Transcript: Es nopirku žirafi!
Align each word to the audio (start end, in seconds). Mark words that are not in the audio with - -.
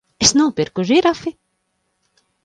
Es 0.27 0.31
nopirku 0.37 0.85
žirafi! 0.91 1.33